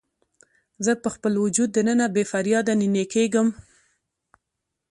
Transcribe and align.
زه 0.85 0.91
په 1.03 1.09
خپل 1.15 1.33
وجود 1.43 1.69
دننه 1.77 2.05
بې 2.13 2.23
فریاده 2.31 2.73
نینې 2.81 3.05
کیږم 3.13 3.47